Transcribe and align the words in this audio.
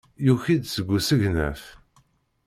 Yuki-d 0.25 0.63
deg 0.77 0.87
usegnaf. 0.97 1.61